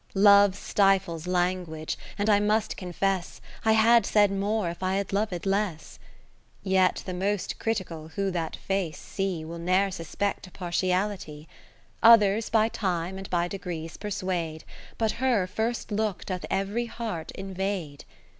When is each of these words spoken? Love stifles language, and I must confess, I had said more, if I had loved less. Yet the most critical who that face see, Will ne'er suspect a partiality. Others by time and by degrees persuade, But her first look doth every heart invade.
Love 0.15 0.55
stifles 0.55 1.27
language, 1.27 1.95
and 2.17 2.27
I 2.27 2.39
must 2.39 2.75
confess, 2.75 3.39
I 3.63 3.73
had 3.73 4.03
said 4.03 4.31
more, 4.31 4.71
if 4.71 4.81
I 4.81 4.95
had 4.95 5.13
loved 5.13 5.45
less. 5.45 5.99
Yet 6.63 7.03
the 7.05 7.13
most 7.13 7.59
critical 7.59 8.07
who 8.07 8.31
that 8.31 8.55
face 8.55 8.97
see, 8.97 9.45
Will 9.45 9.59
ne'er 9.59 9.91
suspect 9.91 10.47
a 10.47 10.49
partiality. 10.51 11.47
Others 12.01 12.49
by 12.49 12.67
time 12.67 13.19
and 13.19 13.29
by 13.29 13.47
degrees 13.47 13.95
persuade, 13.97 14.63
But 14.97 15.11
her 15.25 15.45
first 15.45 15.91
look 15.91 16.25
doth 16.25 16.45
every 16.49 16.87
heart 16.87 17.29
invade. 17.33 18.05